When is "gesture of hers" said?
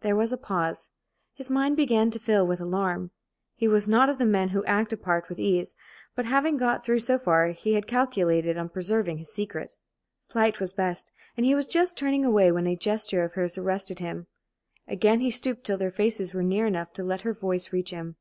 12.74-13.58